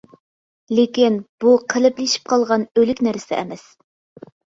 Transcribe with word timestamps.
لېكىن، 0.77 1.17
بۇ 1.43 1.53
قېلىپلىشىپ 1.73 2.25
قالغان 2.31 2.65
ئۆلۈك 2.81 3.03
نەرسە 3.09 3.39
ئەمەس. 3.43 3.67